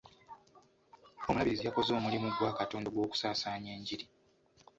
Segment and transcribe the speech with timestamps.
[1.23, 4.05] Omulabirizi yakoze omulimu gwa Katonda ogw'okusaasaanya enjiri.